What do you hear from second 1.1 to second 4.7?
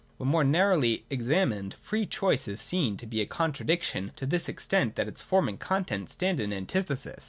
ex amined, free choice is seen to be a contradiction, to this